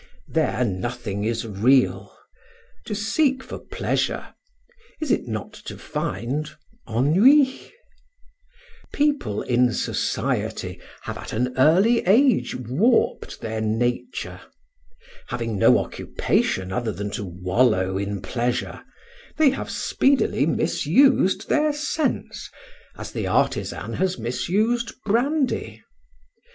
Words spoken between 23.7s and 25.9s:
has misused brandy.